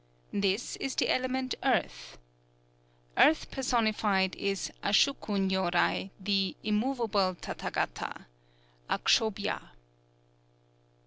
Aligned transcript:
This 0.33 0.77
is 0.77 0.95
the 0.95 1.09
element 1.13 1.53
Earth. 1.61 2.17
Earth 3.17 3.51
personified 3.51 4.35
is 4.35 4.71
Ashuku 4.83 5.47
Nyōrai, 5.47 6.09
the 6.19 6.55
"Immovable 6.63 7.35
Tathâgata" 7.35 8.25
(Akshobhya). 8.89 9.61